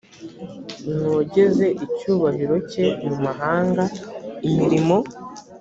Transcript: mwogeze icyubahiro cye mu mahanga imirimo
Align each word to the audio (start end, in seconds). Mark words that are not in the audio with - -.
mwogeze 0.99 1.65
icyubahiro 1.85 2.55
cye 2.71 2.85
mu 3.05 3.15
mahanga 3.25 3.83
imirimo 4.47 4.97